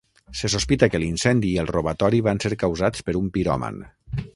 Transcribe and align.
Se 0.37 0.49
sospita 0.53 0.89
que 0.93 1.01
l'incendi 1.03 1.51
i 1.53 1.61
el 1.65 1.71
robatori 1.75 2.25
van 2.31 2.43
ser 2.47 2.55
causats 2.67 3.09
per 3.11 3.19
un 3.25 3.33
piròman. 3.39 3.81